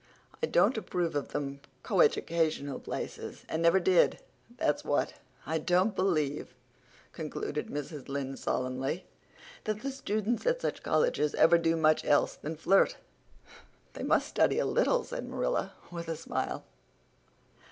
[0.41, 4.17] I don't approve of them coeducational places and never did,
[4.57, 5.13] that's what.
[5.45, 6.55] I don't believe,"
[7.13, 8.07] concluded Mrs.
[8.09, 9.05] Lynde solemnly,
[9.65, 12.97] "that the students at such colleges ever do much else than flirt."
[13.93, 16.63] "They must study a little," said Marilla, with a smile.